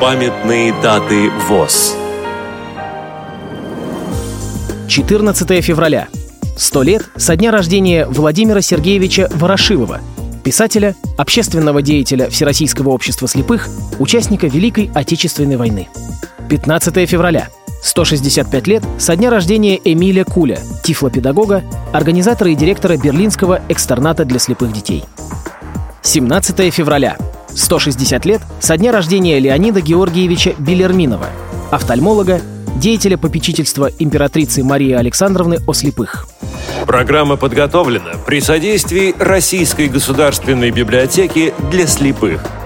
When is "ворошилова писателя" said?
9.34-10.94